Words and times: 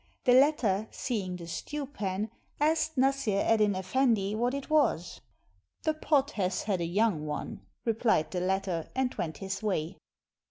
The 0.23 0.33
latter, 0.33 0.87
seeing 0.89 1.35
the 1.35 1.45
stew 1.45 1.85
pan, 1.85 2.31
asked 2.59 2.97
Nassr 2.97 3.39
Eddyn 3.45 3.75
Effendi 3.77 4.33
what 4.33 4.55
it 4.55 4.67
was. 4.67 5.21
535 5.83 5.83
ARABIA 5.83 5.83
"The 5.83 6.07
pot 6.07 6.31
has 6.43 6.63
had 6.63 6.81
a 6.81 6.85
young 6.85 7.27
one," 7.27 7.61
replied 7.85 8.31
the 8.31 8.41
latter, 8.41 8.89
and 8.95 9.13
went 9.13 9.37
his 9.37 9.61
way. 9.61 9.97